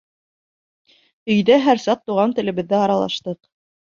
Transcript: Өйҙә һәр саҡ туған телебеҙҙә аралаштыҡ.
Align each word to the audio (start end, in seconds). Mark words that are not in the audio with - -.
Өйҙә 1.35 1.57
һәр 1.65 1.81
саҡ 1.85 2.01
туған 2.09 2.35
телебеҙҙә 2.41 2.81
аралаштыҡ. 2.87 3.41